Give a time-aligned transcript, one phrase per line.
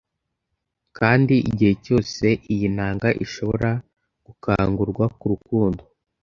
[0.97, 3.69] Kandi, igihe cyose iyi nanga ishobora
[4.25, 5.81] gukangurwa kurukundo,